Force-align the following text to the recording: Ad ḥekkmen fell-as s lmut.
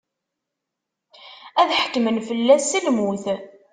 Ad 1.61 1.69
ḥekkmen 1.79 2.17
fell-as 2.27 2.63
s 2.71 2.73
lmut. 2.85 3.25